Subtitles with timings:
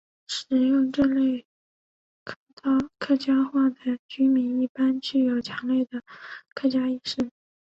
[0.25, 1.45] 使用这类
[2.97, 6.01] 客家话的居民一般具有强烈的
[6.55, 7.29] 客家意识。